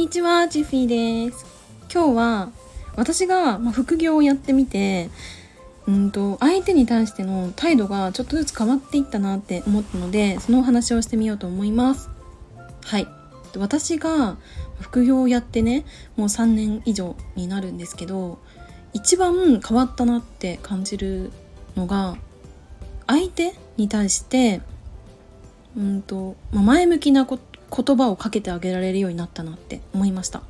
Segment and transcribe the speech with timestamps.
[0.00, 1.44] にちは、ジェフィーです。
[1.92, 2.48] 今日は
[2.96, 5.10] 私が、ま、副業をやってみて、
[5.86, 12.08] うんと相手に対しての態度がちょっとずつ変わっていったなって思ったので、そのお話をしてみようと思います。
[12.82, 13.06] はい。
[13.58, 14.38] 私が
[14.80, 15.84] 副業をやってね、
[16.16, 18.38] もう3年以上になるんですけど、
[18.94, 21.30] 一番変わったなって感じる
[21.76, 22.16] のが、
[23.06, 24.62] 相手に対して
[25.76, 27.38] うんと、まあ、前向きなこ
[27.74, 30.42] 言葉をかけてあげられるようになったなって思いました。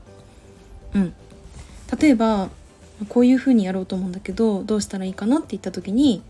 [0.95, 1.15] うん、
[2.01, 2.51] 例えば
[3.09, 6.23] こういうふうにやろうと思うんだけどどうしたらいいかなって言った時に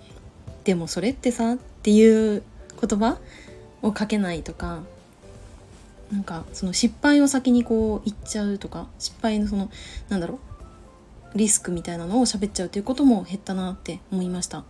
[0.64, 2.42] 「でもそれってさ」っていう
[2.80, 3.18] 言葉
[3.82, 4.82] をかけないとか
[6.12, 9.70] なんかその失敗を先にこう言っちゃうとか失敗のその
[10.08, 10.38] なんだろ
[11.34, 14.64] うリスクみたいなのを喋っちゃうということも減ったなって思いました。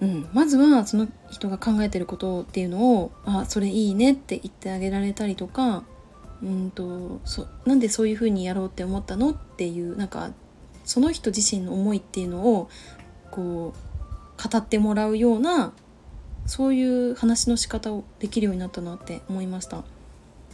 [0.00, 5.84] うん、まずはその人が考えてることっていうのを「あそれいいね」って言ってあげられたりとか
[6.42, 10.30] うんとそなんでそういうふうにやろうって思ったのっていうなんか
[10.84, 12.70] その人自身の思いっていうのを
[13.30, 15.72] こう語ってもらうような
[16.46, 19.84] そういう話の仕方をできるようになったなって思いました。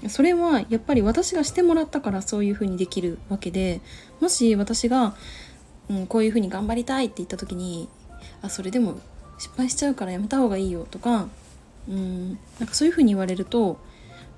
[0.09, 3.81] それはやっぱり私がしてもらったからそういうふうにできるわけで
[4.21, 5.17] もし私が、
[5.89, 7.89] うん、こういうふうに頑張りたいって言った時に
[8.43, 9.01] あそれでも
[9.39, 11.29] 失敗しちゃうからやめた方がいいよとか
[11.89, 13.79] うんなんかそういうふうに言われると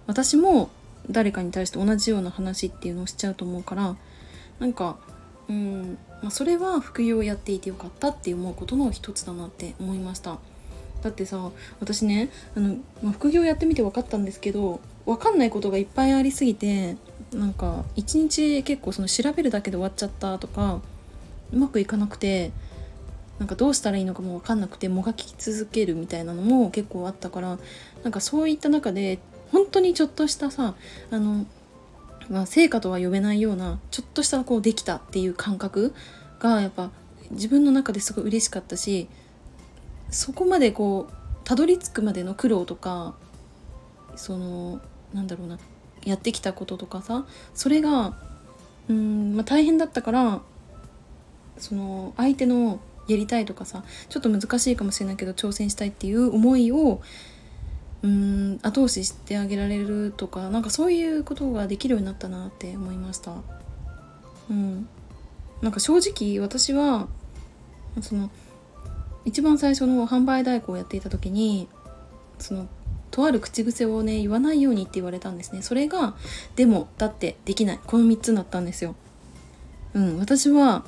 [0.06, 0.70] 私も
[1.10, 3.96] 誰かに対して同じような話っていうのをしちゃうと思うから
[4.58, 4.98] なんか
[5.48, 10.38] うん、まあ、それは副業をやっていてよかったって思うことの一つだなって思いました。
[11.02, 16.96] だってさ私ねあの、まあ、副業やってみて分かったんですけど分かんないことがいっぱいありすぎて
[17.32, 20.80] なんか一日結構その調べるだけで終わっちゃったとか
[21.52, 22.50] うまくいかなくて
[23.38, 27.58] なんかどうしたらいいのかも分かんなくてもがき続けるみたいなのも結構あったから
[28.02, 29.18] なんかそういった中で
[29.52, 30.74] 本当にちょっとしたさ
[31.10, 31.46] あの、
[32.28, 35.94] まあ、成果とは呼べないようなちょっとしたこうできたっていう感覚
[36.40, 36.90] がやっぱ
[37.30, 39.08] 自分の中ですごい嬉しかったし
[40.10, 41.14] そこまでこう
[41.44, 43.14] たどり着くまでの苦労とか
[44.16, 44.80] その
[45.12, 45.58] なんだろうな
[46.04, 48.18] やってきたこととかさそれが
[48.88, 50.40] うん、まあ、大変だったから
[51.58, 57.00] その相手のやりたいとかさちょっと難しいかもしれないけど挑戦したいっていう思いを
[58.02, 63.32] うん後押ししてあげられるとかなんかそういうことができるようになったなって思いました。
[64.50, 64.88] うん。
[65.62, 67.08] なんか正直私は
[68.00, 68.30] その
[69.24, 71.68] 一番最初の販売代行をやっていた時に
[72.38, 72.68] その
[73.10, 75.62] とある口癖をね言わないようにって言われたんですね。
[75.62, 76.14] それが
[76.54, 77.80] 「でも」だってできない。
[77.84, 78.94] この3つになったんですよ。
[79.94, 80.18] うん。
[80.18, 80.84] 私は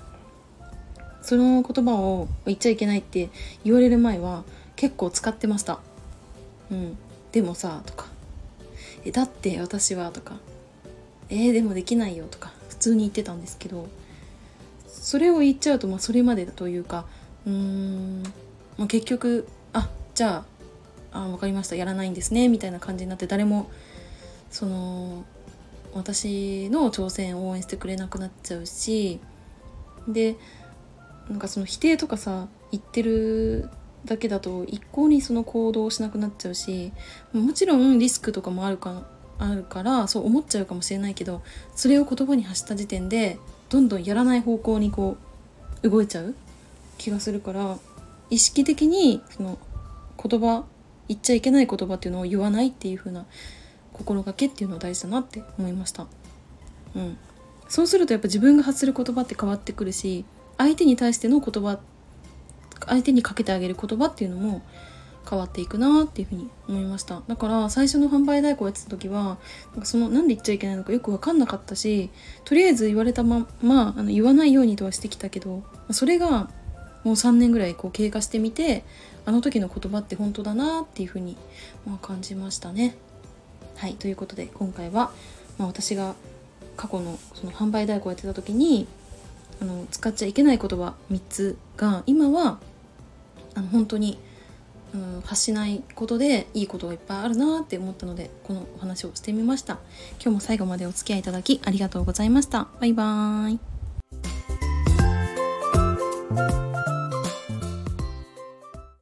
[1.23, 3.29] その言葉を言っちゃいけないって
[3.65, 4.45] 言われる前は
[4.77, 5.81] 結構使ってました。
[6.71, 6.97] うん、
[7.33, 8.07] でもさとか
[9.05, 10.37] 「えだって私は」とか
[11.29, 12.53] 「えー、でもできないよ」とか。
[12.69, 13.89] 普通に言ってたんですけど。
[14.87, 17.07] それを言っちゃうと、まあ、それまでというか
[17.47, 18.23] うーん、
[18.77, 20.45] まあ、結局あじゃ
[21.13, 21.75] ああ分かりました。
[21.75, 22.49] やらないんですね。
[22.49, 23.71] みたいな感じになって誰も
[24.51, 25.25] その
[25.93, 29.19] 私の挑戦を応援してくれなくなっちゃうし。
[30.07, 30.37] で
[31.31, 33.71] なんかその否定とかさ言ってる
[34.05, 36.93] だけだと一向にその行動をしなくなっちゃうし
[37.33, 39.07] もちろんリスクとかもあるか
[39.39, 41.43] あるからそう思っちゃうかもしれないけど
[41.75, 43.39] それを言葉に発した時点で
[43.69, 45.17] どんどんやらない方向にこ
[45.83, 46.35] う動いちゃう
[46.99, 47.79] 気がするから
[48.29, 49.59] 意識的にその
[50.23, 50.65] 言葉
[51.09, 53.27] 言っちゃいけない言葉っていうのを言わないっていう風な
[53.93, 56.07] 心がけっていうのは大事だなって思いました。
[56.95, 57.17] うん、
[57.69, 60.25] そうするとやっぱ自分が発する言葉って変わってくるし
[60.61, 61.81] 相手に対しての言葉
[62.87, 64.63] 相手にかけてあげる言葉っていうのも
[65.29, 69.39] 変わっていくなっていうふに思いましただから最初の販売代行やってた時は
[69.73, 72.11] なんかそのなんで言っちゃいけないのかよく分かんなかったし
[72.45, 75.63] とりあえず言われたままあの言わないようにとはしてきたけど
[75.93, 76.51] それが
[77.05, 78.85] もう3年ぐらいこう経過してみて
[79.25, 81.37] あの時の言葉って本当だなっていうふうに、
[81.87, 82.97] ま、感じましたね。
[83.77, 85.11] はいということで今回は、
[85.57, 86.15] まあ、私が
[86.77, 88.87] 過去のその販売代行やってた時に
[89.61, 92.59] あの使っちゃいけない言葉3つが今は
[93.55, 94.19] あの本当に、
[94.95, 99.79] うん、発しないことでいいことがいっぱいあるなって思ったのでこのお話をしてみました。
[100.15, 102.69] 今日も最後までお付き合いいただきありがとうございました。
[102.81, 103.80] バイバーイ。